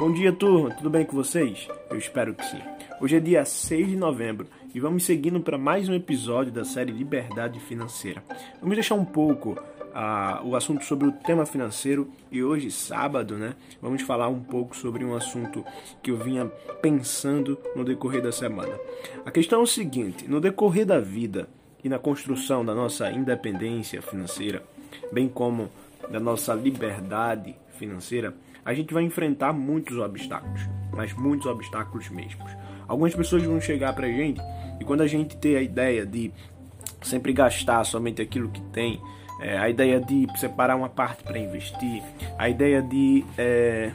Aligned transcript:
Bom 0.00 0.10
dia, 0.10 0.32
turma. 0.32 0.70
Tudo 0.70 0.88
bem 0.88 1.04
com 1.04 1.14
vocês? 1.14 1.68
Eu 1.90 1.98
espero 1.98 2.34
que 2.34 2.42
sim. 2.46 2.58
Hoje 3.02 3.16
é 3.16 3.20
dia 3.20 3.44
6 3.44 3.86
de 3.86 3.96
novembro 3.96 4.46
e 4.74 4.80
vamos 4.80 5.04
seguindo 5.04 5.38
para 5.42 5.58
mais 5.58 5.90
um 5.90 5.92
episódio 5.92 6.50
da 6.50 6.64
série 6.64 6.90
Liberdade 6.90 7.60
Financeira. 7.60 8.24
Vamos 8.62 8.76
deixar 8.76 8.94
um 8.94 9.04
pouco 9.04 9.50
uh, 9.50 10.42
o 10.42 10.56
assunto 10.56 10.86
sobre 10.86 11.06
o 11.06 11.12
tema 11.12 11.44
financeiro 11.44 12.10
e 12.32 12.42
hoje, 12.42 12.70
sábado, 12.70 13.36
né, 13.36 13.54
vamos 13.82 14.00
falar 14.00 14.28
um 14.28 14.40
pouco 14.40 14.74
sobre 14.74 15.04
um 15.04 15.14
assunto 15.14 15.62
que 16.02 16.10
eu 16.10 16.16
vinha 16.16 16.46
pensando 16.80 17.58
no 17.76 17.84
decorrer 17.84 18.22
da 18.22 18.32
semana. 18.32 18.72
A 19.26 19.30
questão 19.30 19.60
é 19.60 19.64
o 19.64 19.66
seguinte: 19.66 20.26
no 20.26 20.40
decorrer 20.40 20.86
da 20.86 20.98
vida 20.98 21.46
e 21.84 21.90
na 21.90 21.98
construção 21.98 22.64
da 22.64 22.74
nossa 22.74 23.12
independência 23.12 24.00
financeira, 24.00 24.62
bem 25.12 25.28
como 25.28 25.68
da 26.08 26.18
nossa 26.18 26.54
liberdade 26.54 27.54
financeira, 27.78 28.34
a 28.64 28.74
gente 28.74 28.92
vai 28.92 29.02
enfrentar 29.02 29.52
muitos 29.52 29.96
obstáculos, 29.98 30.60
mas 30.92 31.12
muitos 31.14 31.46
obstáculos 31.46 32.08
mesmos. 32.10 32.50
Algumas 32.86 33.14
pessoas 33.14 33.42
vão 33.44 33.60
chegar 33.60 33.92
pra 33.92 34.06
gente 34.08 34.40
e 34.80 34.84
quando 34.84 35.02
a 35.02 35.06
gente 35.06 35.36
tem 35.36 35.56
a 35.56 35.62
ideia 35.62 36.04
de 36.04 36.32
sempre 37.02 37.32
gastar 37.32 37.84
somente 37.84 38.20
aquilo 38.20 38.48
que 38.50 38.60
tem, 38.72 39.00
é, 39.40 39.56
a 39.56 39.70
ideia 39.70 40.00
de 40.00 40.26
separar 40.38 40.76
uma 40.76 40.88
parte 40.88 41.22
para 41.22 41.38
investir, 41.38 42.02
a 42.38 42.48
ideia 42.48 42.82
de, 42.82 43.24
é, 43.38 43.92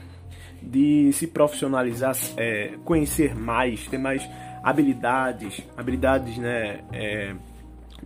de 0.61 1.11
se 1.13 1.27
profissionalizar, 1.27 2.15
é, 2.37 2.73
conhecer 2.83 3.35
mais, 3.35 3.87
ter 3.87 3.97
mais 3.97 4.27
habilidades, 4.63 5.61
habilidades 5.77 6.37
né, 6.37 6.79
é, 6.91 7.35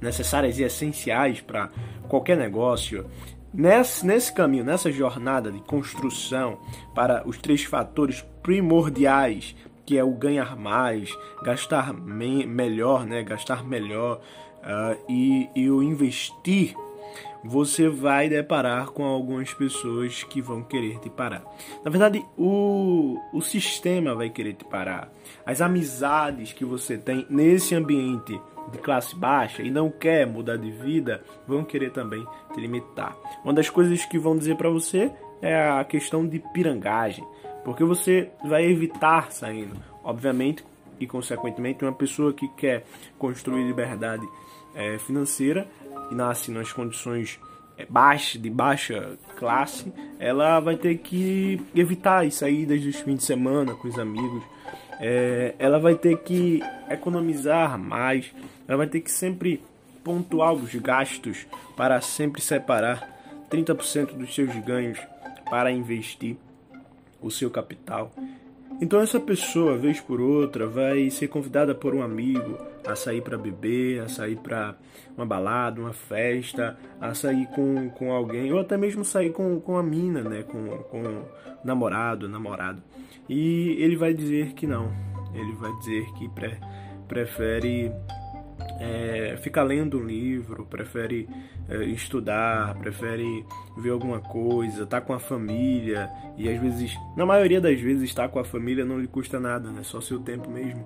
necessárias 0.02 0.60
e 0.60 0.64
essenciais 0.64 1.40
para 1.40 1.70
qualquer 2.10 2.36
negócio, 2.36 3.06
Nesse, 3.54 4.06
nesse 4.06 4.32
caminho, 4.32 4.64
nessa 4.64 4.92
jornada 4.92 5.52
de 5.52 5.60
construção 5.60 6.60
para 6.94 7.28
os 7.28 7.38
três 7.38 7.64
fatores 7.64 8.24
primordiais, 8.44 9.56
que 9.86 9.98
é 9.98 10.04
o 10.04 10.12
ganhar 10.12 10.56
mais, 10.56 11.18
gastar 11.44 11.94
me 11.94 12.46
melhor, 12.46 13.06
né? 13.06 13.24
gastar 13.24 13.64
melhor 13.64 14.22
uh, 14.60 14.96
e, 15.10 15.50
e 15.56 15.70
o 15.72 15.82
investir, 15.82 16.76
você 17.44 17.88
vai 17.90 18.30
deparar 18.30 18.92
com 18.92 19.04
algumas 19.04 19.54
pessoas 19.54 20.24
que 20.24 20.42
vão 20.42 20.62
querer 20.62 21.00
te 21.00 21.10
parar. 21.10 21.44
Na 21.84 21.90
verdade, 21.90 22.24
o, 22.38 23.18
o 23.34 23.42
sistema 23.42 24.14
vai 24.14 24.30
querer 24.30 24.54
te 24.54 24.66
parar. 24.66 25.12
As 25.46 25.62
amizades 25.62 26.54
que 26.54 26.66
você 26.66 26.98
tem 26.98 27.26
nesse 27.30 27.74
ambiente 27.74 28.40
de 28.72 28.78
classe 28.78 29.16
baixa 29.16 29.62
e 29.62 29.70
não 29.70 29.90
quer 29.90 30.26
mudar 30.26 30.58
de 30.58 30.72
vida, 30.72 31.24
vão 31.48 31.64
querer 31.64 31.92
também 31.92 32.26
te 32.54 32.60
limitar. 32.60 33.16
Uma 33.44 33.54
das 33.54 33.70
coisas 33.70 34.06
que 34.06 34.18
vão 34.18 34.38
dizer 34.38 34.56
para 34.56 34.70
você 34.70 35.12
é 35.42 35.70
a 35.70 35.84
questão 35.84 36.28
de 36.28 36.40
pirangagem, 36.54 37.26
porque 37.64 37.84
você 37.84 38.30
vai 38.44 38.66
evitar 38.66 39.32
saindo. 39.32 39.76
Obviamente, 40.04 40.64
e 41.00 41.08
consequentemente, 41.08 41.84
uma 41.84 41.94
pessoa 41.94 42.34
que 42.34 42.48
quer 42.50 42.86
construir 43.18 43.66
liberdade 43.66 44.28
é, 44.76 44.98
financeira 44.98 45.68
e 46.12 46.16
nasce 46.16 46.52
nas 46.52 46.74
condições 46.74 47.40
é, 47.80 47.86
baixas, 47.90 48.42
de 48.42 48.50
baixa 48.50 49.18
classe, 49.38 49.92
ela 50.20 50.60
vai 50.60 50.76
ter 50.76 50.98
que 50.98 51.62
evitar 51.74 52.26
as 52.26 52.36
saídas 52.36 52.82
dos 52.82 52.98
fins 52.98 53.20
de 53.20 53.24
semana 53.24 53.74
com 53.74 53.88
os 53.88 53.98
amigos. 53.98 54.44
É, 55.00 55.56
ela 55.58 55.80
vai 55.80 55.96
ter 55.96 56.18
que 56.18 56.62
economizar 56.90 57.80
mais, 57.80 58.34
ela 58.68 58.80
vai 58.80 58.88
ter 58.88 59.00
que 59.00 59.10
sempre 59.10 59.64
pontuar 60.04 60.52
os 60.52 60.76
gastos 60.76 61.48
para 61.78 62.02
sempre 62.02 62.42
separar 62.42 63.18
30% 63.50 64.14
dos 64.14 64.36
seus 64.36 64.54
ganhos 64.58 65.00
para 65.50 65.72
investir 65.72 66.36
o 67.22 67.32
seu 67.32 67.50
capital. 67.50 68.12
Então 68.82 69.02
essa 69.02 69.20
pessoa, 69.20 69.78
vez 69.78 70.00
por 70.00 70.22
outra, 70.22 70.66
vai 70.66 71.10
ser 71.10 71.28
convidada 71.28 71.76
por 71.76 71.94
um 71.94 72.02
amigo 72.02 72.58
a 72.88 72.96
sair 72.96 73.22
para 73.22 73.38
beber, 73.38 74.02
a 74.02 74.08
sair 74.08 74.38
para 74.38 74.76
uma 75.18 75.26
balada, 75.26 75.82
uma 75.82 75.92
festa, 75.92 76.78
a 77.00 77.14
sair 77.14 77.46
com, 77.48 77.90
com 77.90 78.14
alguém, 78.14 78.54
ou 78.54 78.60
até 78.60 78.78
mesmo 78.78 79.04
sair 79.04 79.32
com, 79.32 79.60
com 79.60 79.78
a 79.78 79.84
mina, 79.84 80.22
né, 80.22 80.44
com, 80.44 80.66
com 80.84 81.26
namorado, 81.64 82.30
namorado. 82.30 82.82
E 83.28 83.76
ele 83.80 83.98
vai 83.98 84.14
dizer 84.14 84.54
que 84.54 84.66
não, 84.66 84.94
ele 85.34 85.52
vai 85.54 85.72
dizer 85.80 86.06
que 86.14 86.30
pre, 86.30 86.58
prefere 87.06 87.92
é, 88.80 89.38
fica 89.42 89.62
lendo 89.62 90.00
um 90.00 90.06
livro, 90.06 90.66
prefere 90.66 91.28
é, 91.68 91.84
estudar, 91.86 92.76
prefere 92.76 93.46
ver 93.78 93.90
alguma 93.90 94.20
coisa, 94.20 94.86
tá 94.86 95.02
com 95.02 95.14
a 95.14 95.20
família 95.20 96.10
e 96.38 96.48
às 96.50 96.60
vezes, 96.62 96.98
na 97.16 97.26
maioria 97.26 97.60
das 97.60 97.80
vezes, 97.80 98.04
estar 98.04 98.30
com 98.30 98.40
a 98.40 98.46
família 98.46 98.86
não 98.86 99.00
lhe 99.00 99.08
custa 99.08 99.40
nada, 99.40 99.70
né? 99.70 99.84
Só 99.84 100.00
seu 100.00 100.20
tempo 100.20 100.50
mesmo. 100.50 100.86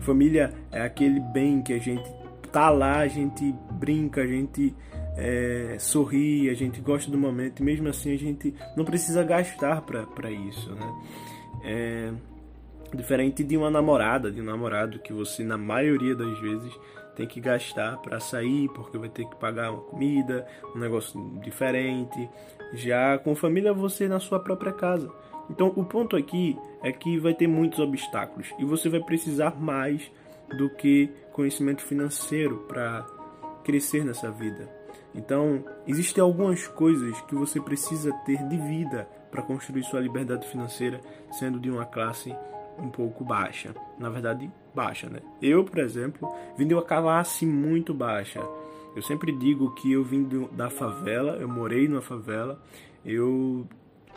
Família 0.00 0.54
é 0.70 0.82
aquele 0.82 1.20
bem 1.20 1.62
que 1.62 1.72
a 1.72 1.78
gente 1.78 2.08
tá 2.52 2.70
lá, 2.70 2.98
a 2.98 3.08
gente 3.08 3.52
brinca, 3.72 4.22
a 4.22 4.26
gente 4.26 4.74
é, 5.16 5.76
sorri, 5.78 6.48
a 6.48 6.54
gente 6.54 6.80
gosta 6.80 7.10
do 7.10 7.18
momento 7.18 7.60
e 7.60 7.62
mesmo 7.62 7.88
assim 7.88 8.14
a 8.14 8.18
gente 8.18 8.54
não 8.76 8.84
precisa 8.84 9.22
gastar 9.24 9.82
para 9.82 10.30
isso, 10.30 10.74
né? 10.74 11.02
É, 11.64 12.12
diferente 12.94 13.42
de 13.42 13.56
uma 13.56 13.70
namorada, 13.70 14.30
de 14.30 14.40
um 14.40 14.44
namorado 14.44 14.98
que 14.98 15.12
você 15.12 15.42
na 15.42 15.56
maioria 15.56 16.14
das 16.14 16.38
vezes 16.40 16.72
tem 17.14 17.26
que 17.26 17.40
gastar 17.40 17.98
para 17.98 18.20
sair, 18.20 18.68
porque 18.70 18.96
vai 18.98 19.08
ter 19.08 19.24
que 19.26 19.36
pagar 19.36 19.70
uma 19.70 19.82
comida, 19.82 20.46
um 20.74 20.78
negócio 20.78 21.20
diferente. 21.42 22.28
Já 22.72 23.18
com 23.18 23.34
família, 23.34 23.72
você 23.72 24.08
na 24.08 24.18
sua 24.18 24.40
própria 24.40 24.72
casa. 24.72 25.10
Então, 25.50 25.72
o 25.76 25.84
ponto 25.84 26.16
aqui 26.16 26.56
é 26.82 26.92
que 26.92 27.18
vai 27.18 27.34
ter 27.34 27.46
muitos 27.46 27.78
obstáculos 27.78 28.48
e 28.58 28.64
você 28.64 28.88
vai 28.88 29.00
precisar 29.00 29.60
mais 29.60 30.10
do 30.56 30.70
que 30.70 31.10
conhecimento 31.32 31.82
financeiro 31.82 32.58
para 32.68 33.06
crescer 33.64 34.04
nessa 34.04 34.30
vida. 34.30 34.68
Então, 35.14 35.64
existem 35.86 36.22
algumas 36.22 36.66
coisas 36.66 37.20
que 37.22 37.34
você 37.34 37.60
precisa 37.60 38.12
ter 38.24 38.38
de 38.48 38.56
vida 38.56 39.06
para 39.30 39.42
construir 39.42 39.82
sua 39.82 40.00
liberdade 40.00 40.46
financeira, 40.48 41.00
sendo 41.32 41.60
de 41.60 41.70
uma 41.70 41.84
classe 41.84 42.34
um 42.78 42.88
pouco 42.88 43.24
baixa. 43.24 43.74
Na 43.98 44.08
verdade, 44.08 44.50
baixa, 44.74 45.08
né? 45.08 45.20
Eu, 45.40 45.64
por 45.64 45.78
exemplo, 45.78 46.32
vim 46.56 46.66
de 46.66 46.74
uma 46.74 46.82
classe 46.82 47.46
muito 47.46 47.92
baixa. 47.92 48.40
Eu 48.94 49.02
sempre 49.02 49.32
digo 49.32 49.74
que 49.74 49.92
eu 49.92 50.04
vim 50.04 50.28
da 50.52 50.68
favela, 50.68 51.36
eu 51.36 51.48
morei 51.48 51.88
numa 51.88 52.02
favela, 52.02 52.60
eu 53.04 53.66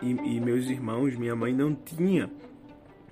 e, 0.02 0.10
e 0.10 0.40
meus 0.42 0.66
irmãos, 0.66 1.16
minha 1.16 1.36
mãe 1.36 1.54
não 1.54 1.74
tinha 1.74 2.30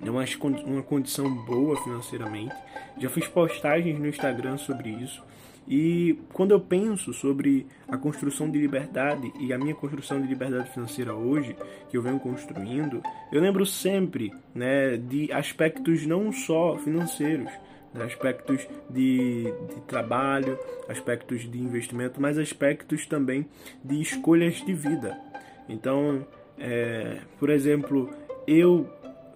uma, 0.00 0.24
uma 0.66 0.82
condição 0.82 1.28
boa 1.44 1.76
financeiramente. 1.82 2.54
Já 2.98 3.08
fiz 3.08 3.26
postagens 3.26 3.98
no 3.98 4.06
Instagram 4.06 4.56
sobre 4.58 4.90
isso. 4.90 5.22
E 5.66 6.18
quando 6.32 6.50
eu 6.50 6.60
penso 6.60 7.12
sobre 7.12 7.66
a 7.88 7.96
construção 7.96 8.50
de 8.50 8.58
liberdade 8.58 9.32
e 9.40 9.52
a 9.52 9.58
minha 9.58 9.74
construção 9.74 10.20
de 10.20 10.28
liberdade 10.28 10.70
financeira 10.70 11.14
hoje, 11.14 11.56
que 11.88 11.96
eu 11.96 12.02
venho 12.02 12.20
construindo, 12.20 13.02
eu 13.32 13.40
lembro 13.40 13.64
sempre 13.64 14.32
né, 14.54 14.96
de 14.96 15.32
aspectos 15.32 16.06
não 16.06 16.30
só 16.32 16.76
financeiros, 16.76 17.50
né, 17.94 18.04
aspectos 18.04 18.68
de, 18.90 19.44
de 19.44 19.80
trabalho, 19.86 20.58
aspectos 20.88 21.50
de 21.50 21.58
investimento, 21.58 22.20
mas 22.20 22.36
aspectos 22.36 23.06
também 23.06 23.46
de 23.82 24.00
escolhas 24.02 24.56
de 24.56 24.74
vida. 24.74 25.18
Então, 25.66 26.26
é, 26.58 27.20
por 27.38 27.48
exemplo, 27.48 28.10
eu 28.46 28.86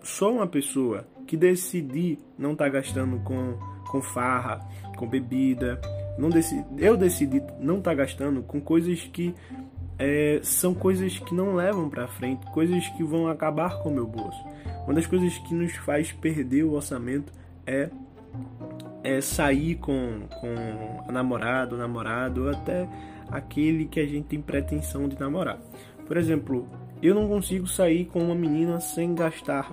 sou 0.02 0.34
uma 0.34 0.46
pessoa 0.46 1.06
que 1.26 1.36
decidi 1.36 2.18
não 2.38 2.52
estar 2.52 2.66
tá 2.66 2.70
gastando 2.70 3.18
com, 3.20 3.58
com 3.90 4.02
farra, 4.02 4.60
com 4.96 5.06
bebida, 5.06 5.80
não 6.18 6.28
decidi, 6.30 6.64
eu 6.78 6.96
decidi 6.96 7.42
não 7.60 7.78
estar 7.78 7.92
tá 7.92 7.94
gastando 7.94 8.42
com 8.42 8.60
coisas 8.60 9.00
que 9.04 9.34
é, 9.98 10.40
são 10.42 10.74
coisas 10.74 11.18
que 11.18 11.34
não 11.34 11.54
levam 11.54 11.88
para 11.88 12.06
frente, 12.08 12.44
coisas 12.52 12.86
que 12.88 13.02
vão 13.02 13.28
acabar 13.28 13.78
com 13.82 13.88
o 13.88 13.92
meu 13.92 14.06
bolso. 14.06 14.38
Uma 14.84 14.94
das 14.94 15.06
coisas 15.06 15.36
que 15.38 15.54
nos 15.54 15.74
faz 15.76 16.12
perder 16.12 16.64
o 16.64 16.72
orçamento 16.72 17.32
é, 17.66 17.88
é 19.02 19.20
sair 19.20 19.76
com, 19.76 20.20
com 20.40 21.04
a 21.08 21.12
namorada, 21.12 21.74
o 21.74 21.78
namorado, 21.78 22.44
ou 22.44 22.50
até 22.50 22.88
aquele 23.30 23.86
que 23.86 24.00
a 24.00 24.06
gente 24.06 24.26
tem 24.28 24.40
pretensão 24.40 25.08
de 25.08 25.18
namorar. 25.18 25.58
Por 26.06 26.16
exemplo, 26.16 26.66
eu 27.02 27.14
não 27.14 27.28
consigo 27.28 27.66
sair 27.66 28.06
com 28.06 28.22
uma 28.22 28.34
menina 28.34 28.80
sem 28.80 29.14
gastar, 29.14 29.70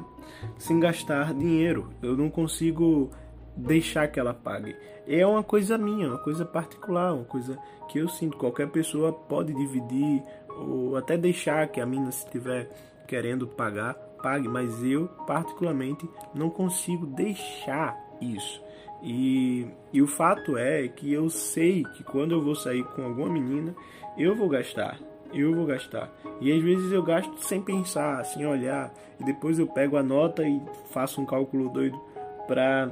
sem 0.58 0.80
gastar 0.80 1.34
dinheiro. 1.34 1.90
Eu 2.02 2.18
não 2.18 2.30
consigo 2.30 3.10
deixar 3.56 4.08
que 4.08 4.20
ela 4.20 4.34
pague. 4.34 4.76
É 5.08 5.26
uma 5.26 5.44
coisa 5.44 5.78
minha, 5.78 6.08
uma 6.10 6.18
coisa 6.18 6.44
particular, 6.46 7.14
uma 7.14 7.26
coisa 7.26 7.58
que 7.88 8.00
eu 8.00 8.08
sinto. 8.08 8.38
Qualquer 8.38 8.70
pessoa 8.70 9.14
pode 9.14 9.54
dividir 9.54 10.24
ou 10.50 10.96
até 10.96 11.18
deixar 11.18 11.68
que 11.68 11.80
a 11.80 11.86
mina, 11.86 12.12
se 12.12 12.26
estiver 12.26 12.70
querendo 13.08 13.48
pagar, 13.48 13.94
pague, 14.22 14.48
mas 14.48 14.84
eu, 14.84 15.08
particularmente, 15.28 16.10
não 16.34 16.50
consigo 16.50 17.06
deixar 17.06 17.96
isso. 18.20 18.64
E, 19.04 19.68
e 19.94 20.02
o 20.02 20.08
fato 20.08 20.58
é 20.58 20.88
que 20.88 21.14
eu 21.14 21.30
sei 21.30 21.84
que 21.84 22.04
quando 22.04 22.32
eu 22.32 22.42
vou 22.42 22.56
sair 22.56 22.84
com 22.84 23.04
alguma 23.04 23.30
menina, 23.30 23.76
eu 24.18 24.36
vou 24.36 24.50
gastar. 24.50 24.98
eu 25.34 25.54
vou 25.54 25.66
gastar. 25.66 26.12
E 26.42 26.52
às 26.52 26.64
vezes 26.64 26.92
eu 26.92 27.04
gasto 27.04 27.38
sem 27.40 27.62
pensar, 27.62 28.24
sem 28.26 28.46
olhar, 28.48 28.92
e 29.20 29.24
depois 29.24 29.60
eu 29.60 29.68
pego 29.68 29.98
a 29.98 30.04
nota 30.04 30.44
e 30.48 30.62
faço 30.92 31.22
um 31.22 31.26
cálculo 31.26 31.70
doido 31.70 32.00
para 32.48 32.92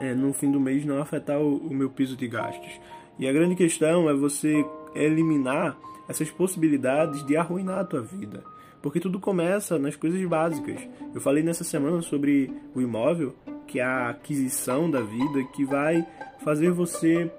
é, 0.00 0.14
no 0.14 0.32
fim 0.32 0.50
do 0.50 0.60
mês 0.60 0.84
não 0.84 0.98
afetar 0.98 1.38
o, 1.38 1.56
o 1.56 1.74
meu 1.74 1.90
piso 1.90 2.16
de 2.16 2.28
gastos. 2.28 2.80
E 3.18 3.26
a 3.26 3.32
grande 3.32 3.54
questão 3.54 4.08
é 4.10 4.14
você 4.14 4.64
eliminar 4.94 5.76
essas 6.08 6.30
possibilidades 6.30 7.24
de 7.24 7.36
arruinar 7.36 7.78
a 7.78 7.84
tua 7.84 8.02
vida. 8.02 8.44
Porque 8.82 9.00
tudo 9.00 9.18
começa 9.18 9.78
nas 9.78 9.96
coisas 9.96 10.22
básicas. 10.28 10.80
Eu 11.14 11.20
falei 11.20 11.42
nessa 11.42 11.64
semana 11.64 12.02
sobre 12.02 12.52
o 12.74 12.80
imóvel, 12.80 13.34
que 13.66 13.80
é 13.80 13.84
a 13.84 14.10
aquisição 14.10 14.90
da 14.90 15.00
vida 15.00 15.42
que 15.54 15.64
vai 15.64 16.06
fazer 16.44 16.70
você 16.70 17.30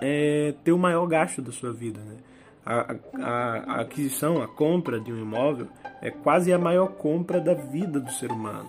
é, 0.00 0.54
ter 0.64 0.72
o 0.72 0.78
maior 0.78 1.06
gasto 1.06 1.40
da 1.40 1.52
sua 1.52 1.72
vida. 1.72 2.00
Né? 2.00 2.16
A, 2.64 2.96
a, 3.14 3.74
a, 3.76 3.80
aquisição, 3.82 4.42
a 4.42 4.48
compra 4.48 4.98
de 4.98 5.12
um 5.12 5.18
imóvel 5.20 5.68
é 6.02 6.10
quase 6.10 6.52
a 6.52 6.58
maior 6.58 6.88
compra 6.88 7.40
da 7.40 7.54
vida 7.54 8.00
do 8.00 8.10
ser 8.10 8.32
humano. 8.32 8.68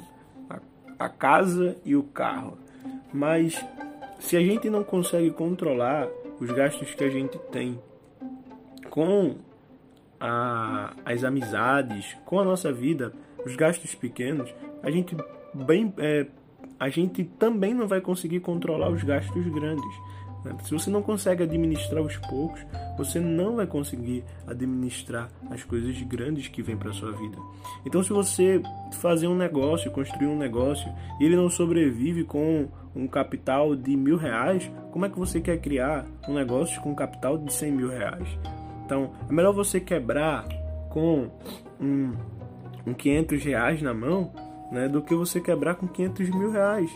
A, 0.50 0.59
a 1.00 1.09
casa 1.09 1.75
e 1.83 1.95
o 1.95 2.04
carro. 2.04 2.57
Mas 3.13 3.63
se 4.19 4.36
a 4.36 4.42
gente 4.42 4.69
não 4.69 4.84
consegue 4.84 5.31
controlar 5.31 6.07
os 6.39 6.51
gastos 6.51 6.94
que 6.94 7.04
a 7.04 7.10
gente 7.10 7.38
tem 7.51 7.80
com 8.89 9.36
a, 10.19 10.94
as 11.06 11.24
amizades, 11.24 12.16
com 12.25 12.39
a 12.39 12.45
nossa 12.45 12.72
vida, 12.72 13.13
os 13.45 13.56
gastos 13.56 13.95
pequenos, 13.95 14.54
a 14.81 14.89
gente 14.89 15.16
bem 15.54 15.94
é, 15.98 16.28
a 16.80 16.89
gente 16.89 17.24
também 17.24 17.74
não 17.74 17.88
vai 17.88 18.01
conseguir 18.01 18.39
controlar 18.39 18.90
os 18.90 19.04
gastos 19.04 19.48
grandes. 19.48 19.95
Né? 20.44 20.56
Se 20.63 20.72
você 20.72 20.89
não 20.89 21.01
consegue 21.01 21.44
administrar 21.44 22.01
os 22.01 22.18
poucos, 22.18 22.66
você 22.98 23.19
não 23.19 23.56
vai 23.56 23.68
conseguir 23.68 24.24
administrar 24.45 25.30
as 25.50 25.63
coisas 25.63 26.00
grandes 26.04 26.48
que 26.48 26.62
vêm 26.62 26.78
para 26.78 26.94
sua 26.94 27.12
vida. 27.12 27.38
Então, 27.86 28.04
se 28.04 28.12
você 28.12 28.62
fazer 29.00 29.28
um 29.28 29.36
negócio, 29.36 29.92
construir 29.92 30.28
um 30.28 30.38
negócio, 30.38 30.92
e 31.19 31.25
ele 31.25 31.36
não 31.36 31.50
sobrevive 31.50 32.24
com 32.24 32.68
um 32.95 33.07
capital 33.07 33.75
de 33.75 33.95
mil 33.95 34.18
reais, 34.18 34.72
como 34.92 35.06
é 35.06 35.10
que 35.10 35.19
você 35.19 35.39
quer 35.39 35.57
criar 35.60 36.06
um 36.28 36.34
negócio 36.34 36.81
com 36.81 36.92
um 36.92 36.95
capital 36.95 37.38
de 37.38 37.54
cem 37.54 37.72
mil 37.72 37.90
reais? 37.90 38.28
Então, 38.86 39.12
é 39.30 39.33
melhor 39.33 39.54
você 39.54 39.80
quebrar 39.80 40.48
com 40.90 41.30
um, 41.80 42.13
um 42.86 42.94
500 42.94 43.44
reais 43.44 43.81
na 43.81 43.94
mão 43.94 44.31
né, 44.72 44.88
do 44.88 45.01
que 45.01 45.13
você 45.13 45.40
quebrar 45.40 45.75
com 45.75 45.88
500 45.88 46.30
mil 46.30 46.51
reais. 46.51 46.90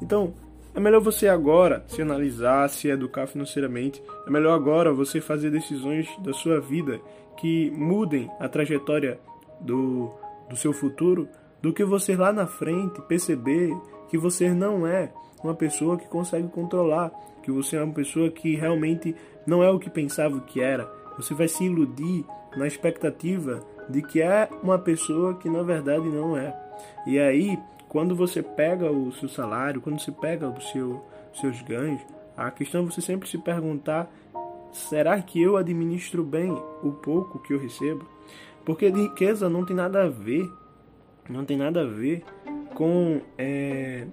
Então, 0.00 0.32
é 0.78 0.80
melhor 0.80 1.00
você 1.00 1.26
agora 1.26 1.82
se 1.88 2.00
analisar, 2.00 2.68
se 2.70 2.88
educar 2.88 3.26
financeiramente. 3.26 4.00
É 4.24 4.30
melhor 4.30 4.54
agora 4.54 4.92
você 4.92 5.20
fazer 5.20 5.50
decisões 5.50 6.08
da 6.20 6.32
sua 6.32 6.60
vida 6.60 7.00
que 7.36 7.68
mudem 7.72 8.30
a 8.38 8.48
trajetória 8.48 9.18
do, 9.60 10.08
do 10.48 10.56
seu 10.56 10.72
futuro 10.72 11.28
do 11.60 11.72
que 11.72 11.84
você 11.84 12.14
lá 12.14 12.32
na 12.32 12.46
frente 12.46 13.02
perceber 13.02 13.76
que 14.08 14.16
você 14.16 14.54
não 14.54 14.86
é 14.86 15.12
uma 15.42 15.52
pessoa 15.52 15.98
que 15.98 16.06
consegue 16.06 16.46
controlar, 16.46 17.10
que 17.42 17.50
você 17.50 17.76
é 17.76 17.82
uma 17.82 17.94
pessoa 17.94 18.30
que 18.30 18.54
realmente 18.54 19.16
não 19.44 19.64
é 19.64 19.70
o 19.70 19.80
que 19.80 19.90
pensava 19.90 20.40
que 20.42 20.60
era, 20.60 20.88
você 21.16 21.34
vai 21.34 21.48
se 21.48 21.64
iludir 21.64 22.24
na 22.56 22.68
expectativa 22.68 23.60
de 23.88 24.00
que 24.00 24.22
é 24.22 24.48
uma 24.62 24.78
pessoa 24.78 25.34
que 25.34 25.48
na 25.48 25.64
verdade 25.64 26.08
não 26.08 26.36
é. 26.36 26.56
E 27.04 27.18
aí, 27.18 27.58
quando 27.88 28.14
você 28.14 28.42
pega 28.42 28.90
o 28.90 29.12
seu 29.12 29.28
salário, 29.28 29.80
quando 29.80 30.00
você 30.00 30.12
pega 30.12 30.48
os 30.48 30.70
seu, 30.70 31.04
seus 31.32 31.60
ganhos, 31.62 32.00
a 32.36 32.50
questão 32.50 32.82
é 32.82 32.84
você 32.84 33.00
sempre 33.00 33.28
se 33.28 33.38
perguntar: 33.38 34.10
será 34.72 35.20
que 35.20 35.40
eu 35.40 35.56
administro 35.56 36.22
bem 36.22 36.50
o 36.82 36.92
pouco 36.92 37.38
que 37.38 37.52
eu 37.52 37.58
recebo? 37.58 38.06
Porque 38.64 38.88
riqueza 38.88 39.48
não 39.48 39.64
tem 39.64 39.74
nada 39.74 40.04
a 40.04 40.08
ver, 40.08 40.50
não 41.28 41.44
tem 41.44 41.56
nada 41.56 41.82
a 41.82 41.86
ver 41.86 42.22
com, 42.74 43.20
é, 43.38 44.06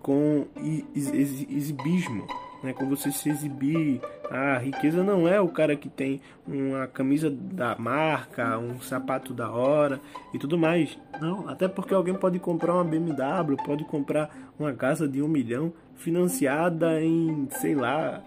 com 0.00 0.46
exibismo 0.94 2.26
né? 2.62 2.72
Com 2.72 2.88
você 2.88 3.10
se 3.10 3.28
exibir. 3.28 4.00
A 4.32 4.56
riqueza 4.56 5.04
não 5.04 5.28
é 5.28 5.38
o 5.38 5.48
cara 5.48 5.76
que 5.76 5.90
tem 5.90 6.18
uma 6.48 6.86
camisa 6.86 7.28
da 7.30 7.76
marca, 7.76 8.58
um 8.58 8.80
sapato 8.80 9.34
da 9.34 9.50
hora 9.50 10.00
e 10.32 10.38
tudo 10.38 10.56
mais. 10.56 10.98
Não, 11.20 11.46
até 11.46 11.68
porque 11.68 11.92
alguém 11.92 12.14
pode 12.14 12.38
comprar 12.38 12.72
uma 12.72 12.82
BMW, 12.82 13.56
pode 13.62 13.84
comprar 13.84 14.34
uma 14.58 14.72
casa 14.72 15.06
de 15.06 15.20
um 15.20 15.28
milhão 15.28 15.70
financiada 15.96 16.98
em, 17.02 17.46
sei 17.50 17.74
lá, 17.74 18.22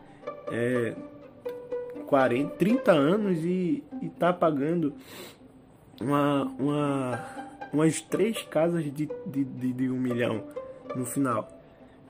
é, 0.51 0.93
40, 2.05 2.51
30 2.51 2.91
anos 2.91 3.43
e, 3.43 3.83
e 3.99 4.07
tá 4.09 4.31
pagando 4.31 4.93
uma, 5.99 6.43
uma, 6.59 7.25
umas 7.73 7.99
três 7.99 8.43
casas 8.43 8.83
de, 8.83 8.91
de, 8.91 9.09
de, 9.43 9.73
de 9.73 9.89
um 9.89 9.99
milhão 9.99 10.43
no 10.95 11.03
final 11.03 11.54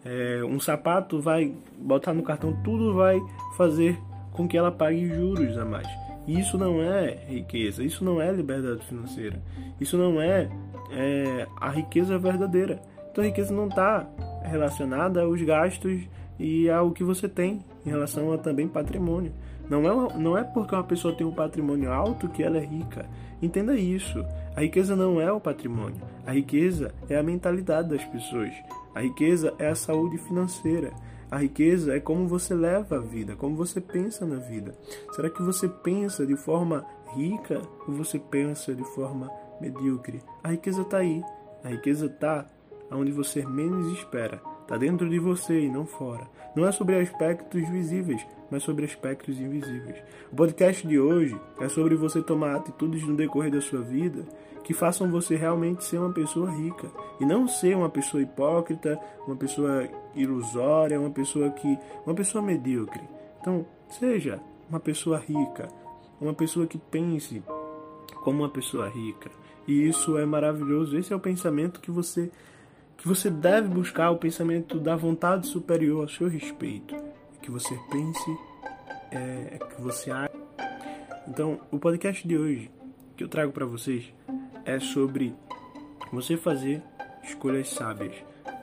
é, 0.05 0.43
um 0.45 0.59
sapato 0.59 1.19
vai 1.19 1.51
botar 1.77 2.13
no 2.13 2.21
cartão, 2.21 2.53
tudo 2.63 2.93
vai 2.93 3.19
fazer 3.57 3.99
com 4.31 4.47
que 4.47 4.55
ela 4.55 4.71
pague 4.71 5.07
juros 5.07 5.57
a 5.57 5.65
mais. 5.65 5.87
E 6.27 6.39
isso 6.39 6.57
não 6.57 6.81
é 6.81 7.17
riqueza, 7.27 7.83
isso 7.83 8.05
não 8.05 8.21
é 8.21 8.31
liberdade 8.31 8.85
financeira, 8.85 9.41
isso 9.81 9.97
não 9.97 10.21
é, 10.21 10.49
é 10.91 11.47
a 11.59 11.69
riqueza 11.69 12.17
verdadeira. 12.17 12.79
Então 13.11 13.23
a 13.23 13.27
riqueza 13.27 13.53
não 13.53 13.67
está 13.67 14.07
relacionada 14.43 15.23
aos 15.23 15.41
gastos 15.41 16.01
e 16.39 16.69
ao 16.69 16.91
que 16.91 17.03
você 17.03 17.27
tem 17.27 17.63
em 17.85 17.89
relação 17.89 18.31
a 18.31 18.37
também 18.37 18.67
patrimônio. 18.67 19.31
Não 19.69 20.07
é, 20.07 20.17
não 20.17 20.37
é 20.37 20.43
porque 20.43 20.75
uma 20.75 20.83
pessoa 20.83 21.15
tem 21.15 21.25
um 21.25 21.33
patrimônio 21.33 21.91
alto 21.91 22.29
que 22.29 22.43
ela 22.43 22.57
é 22.57 22.65
rica. 22.65 23.07
Entenda 23.41 23.75
isso. 23.75 24.23
A 24.55 24.61
riqueza 24.61 24.95
não 24.95 25.19
é 25.19 25.31
o 25.31 25.39
patrimônio. 25.39 26.01
A 26.25 26.31
riqueza 26.31 26.93
é 27.09 27.17
a 27.17 27.23
mentalidade 27.23 27.89
das 27.89 28.03
pessoas. 28.05 28.53
A 28.93 29.01
riqueza 29.01 29.53
é 29.59 29.67
a 29.67 29.75
saúde 29.75 30.17
financeira. 30.17 30.93
A 31.29 31.37
riqueza 31.37 31.95
é 31.95 31.99
como 31.99 32.27
você 32.27 32.53
leva 32.53 32.97
a 32.97 32.99
vida, 32.99 33.35
como 33.35 33.55
você 33.55 33.81
pensa 33.81 34.25
na 34.25 34.37
vida. 34.37 34.73
Será 35.11 35.29
que 35.29 35.41
você 35.41 35.67
pensa 35.67 36.25
de 36.25 36.35
forma 36.35 36.85
rica 37.15 37.61
ou 37.87 37.93
você 37.93 38.19
pensa 38.19 38.73
de 38.73 38.83
forma 38.93 39.29
medíocre? 39.59 40.21
A 40.43 40.51
riqueza 40.51 40.83
está 40.83 40.97
aí. 40.99 41.23
A 41.63 41.69
riqueza 41.69 42.05
está 42.05 42.45
onde 42.91 43.11
você 43.11 43.45
menos 43.45 43.91
espera. 43.97 44.39
Está 44.65 44.77
dentro 44.77 45.07
de 45.07 45.19
você 45.19 45.61
e 45.61 45.69
não 45.69 45.85
fora. 45.85 46.27
Não 46.55 46.65
é 46.65 46.71
sobre 46.71 46.99
aspectos 46.99 47.69
visíveis, 47.69 48.25
mas 48.49 48.63
sobre 48.63 48.83
aspectos 48.83 49.39
invisíveis. 49.39 49.95
O 50.31 50.35
podcast 50.35 50.87
de 50.87 50.99
hoje 50.99 51.39
é 51.59 51.69
sobre 51.69 51.95
você 51.95 52.19
tomar 52.19 52.55
atitudes 52.55 53.03
no 53.03 53.15
decorrer 53.15 53.51
da 53.51 53.61
sua 53.61 53.81
vida 53.81 54.25
que 54.63 54.73
façam 54.73 55.11
você 55.11 55.35
realmente 55.35 55.83
ser 55.83 55.99
uma 55.99 56.11
pessoa 56.11 56.49
rica 56.49 56.87
e 57.19 57.25
não 57.27 57.47
ser 57.47 57.77
uma 57.77 57.91
pessoa 57.91 58.23
hipócrita, 58.23 58.99
uma 59.27 59.35
pessoa 59.35 59.87
ilusória, 60.15 60.99
uma 60.99 61.11
pessoa 61.11 61.51
que 61.51 61.77
uma 62.03 62.15
pessoa 62.15 62.43
medíocre. 62.43 63.03
Então, 63.39 63.67
seja 63.87 64.41
uma 64.67 64.79
pessoa 64.79 65.19
rica, 65.19 65.67
uma 66.19 66.33
pessoa 66.33 66.65
que 66.65 66.79
pense 66.79 67.43
como 68.23 68.39
uma 68.39 68.49
pessoa 68.49 68.89
rica. 68.89 69.29
E 69.67 69.87
isso 69.87 70.17
é 70.17 70.25
maravilhoso. 70.25 70.97
Esse 70.97 71.13
é 71.13 71.15
o 71.15 71.19
pensamento 71.19 71.79
que 71.79 71.91
você 71.91 72.31
que 72.97 73.07
você 73.07 73.29
deve 73.29 73.67
buscar, 73.67 74.11
o 74.11 74.17
pensamento 74.17 74.79
da 74.79 74.95
vontade 74.95 75.47
superior 75.47 76.01
ao 76.01 76.09
seu 76.09 76.27
respeito. 76.27 76.95
Que 77.41 77.51
você 77.51 77.77
pense, 77.91 78.37
é, 79.11 79.59
que 79.75 79.81
você 79.81 80.11
Então, 81.27 81.59
o 81.71 81.77
podcast 81.77 82.27
de 82.27 82.37
hoje 82.37 82.71
que 83.15 83.23
eu 83.23 83.27
trago 83.27 83.51
para 83.51 83.65
vocês 83.65 84.13
é 84.65 84.79
sobre 84.79 85.35
você 86.11 86.35
fazer 86.35 86.81
escolhas 87.23 87.69
sábias. 87.69 88.15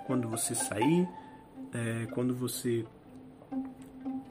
Quando 0.06 0.28
você 0.28 0.54
sair, 0.54 1.08
é, 1.72 2.06
quando 2.12 2.34
você 2.34 2.84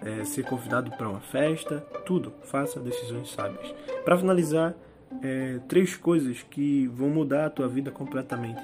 é, 0.02 0.24
ser 0.26 0.44
convidado 0.44 0.92
para 0.92 1.10
uma 1.10 1.20
festa, 1.20 1.80
tudo, 2.06 2.34
faça 2.44 2.80
decisões 2.80 3.32
sábias. 3.32 3.74
Para 4.04 4.18
finalizar, 4.18 4.76
é, 5.22 5.60
três 5.68 5.96
coisas 5.96 6.42
que 6.44 6.88
vão 6.88 7.10
mudar 7.10 7.46
a 7.46 7.50
tua 7.50 7.68
vida 7.68 7.92
completamente. 7.92 8.62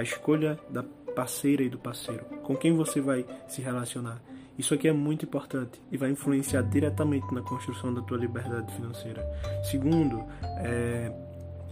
A 0.00 0.02
escolha 0.02 0.58
da 0.70 0.82
parceira 1.14 1.62
e 1.62 1.68
do 1.68 1.78
parceiro. 1.78 2.24
Com 2.42 2.56
quem 2.56 2.74
você 2.74 3.02
vai 3.02 3.26
se 3.46 3.60
relacionar. 3.60 4.18
Isso 4.58 4.72
aqui 4.72 4.88
é 4.88 4.92
muito 4.94 5.26
importante 5.26 5.78
e 5.92 5.98
vai 5.98 6.10
influenciar 6.10 6.62
diretamente 6.62 7.26
na 7.34 7.42
construção 7.42 7.92
da 7.92 8.00
tua 8.00 8.16
liberdade 8.16 8.74
financeira. 8.74 9.22
Segundo, 9.62 10.24
é, 10.56 11.12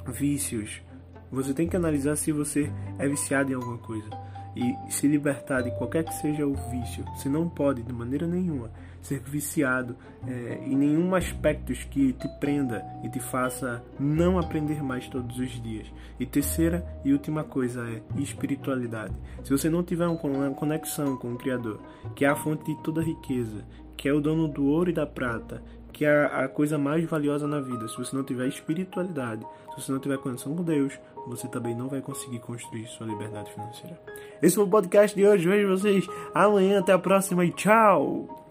vícios. 0.09 0.83
Você 1.33 1.55
tem 1.55 1.67
que 1.67 1.75
analisar 1.75 2.17
se 2.17 2.31
você 2.31 2.71
é 2.99 3.09
viciado 3.09 3.51
em 3.51 3.55
alguma 3.55 3.79
coisa 3.79 4.11
e 4.59 4.93
se 4.93 5.07
libertar 5.07 5.63
de 5.63 5.71
qualquer 5.71 6.05
que 6.05 6.13
seja 6.15 6.45
o 6.45 6.55
vício. 6.71 7.05
Você 7.15 7.29
não 7.29 7.49
pode, 7.49 7.83
de 7.83 7.93
maneira 7.93 8.27
nenhuma, 8.27 8.71
ser 9.01 9.21
viciado 9.21 9.97
é, 10.27 10.61
em 10.65 10.75
nenhum 10.75 11.15
aspecto 11.15 11.73
que 11.89 12.13
te 12.13 12.29
prenda 12.41 12.85
e 13.05 13.09
te 13.09 13.21
faça 13.21 13.83
não 13.99 14.39
aprender 14.39 14.83
mais 14.83 15.07
todos 15.09 15.39
os 15.39 15.63
dias. 15.63 15.87
E 16.19 16.27
terceira 16.27 16.85
e 17.05 17.13
última 17.13 17.45
coisa 17.45 17.89
é 17.89 18.03
espiritualidade. 18.21 19.15
Se 19.45 19.51
você 19.51 19.71
não 19.71 19.85
tiver 19.85 20.07
uma 20.07 20.55
conexão 20.55 21.17
com 21.17 21.33
o 21.33 21.39
Criador, 21.39 21.81
que 22.17 22.25
é 22.25 22.29
a 22.29 22.37
fonte 22.37 22.65
de 22.65 22.83
toda 22.83 23.01
riqueza, 23.01 23.65
que 23.97 24.09
é 24.09 24.13
o 24.13 24.21
dono 24.21 24.49
do 24.49 24.67
ouro 24.67 24.91
e 24.91 24.95
da 24.95 25.07
prata, 25.07 25.63
que 25.99 26.05
é 26.05 26.27
a 26.27 26.47
coisa 26.47 26.79
mais 26.79 27.05
valiosa 27.07 27.49
na 27.49 27.59
vida. 27.59 27.89
Se 27.89 27.99
você 27.99 28.15
não 28.15 28.23
tiver 28.23 28.47
espiritualidade, 28.47 29.45
se 29.75 29.83
você 29.83 29.91
não 29.91 29.99
tiver 29.99 30.17
conexão 30.19 30.55
com 30.55 30.63
Deus, 30.63 30.97
você 31.27 31.49
também 31.49 31.75
não 31.75 31.89
vai 31.89 32.01
conseguir 32.01 32.39
construir 32.39 32.87
sua 32.87 33.05
liberdade 33.05 33.53
financeira. 33.53 33.99
Esse 34.41 34.55
foi 34.55 34.65
o 34.65 34.69
podcast 34.69 35.17
de 35.17 35.27
hoje. 35.27 35.49
Vejo 35.49 35.67
vocês 35.67 36.07
amanhã. 36.33 36.79
Até 36.79 36.93
a 36.93 36.99
próxima 37.01 37.45
e 37.45 37.51
tchau! 37.51 38.48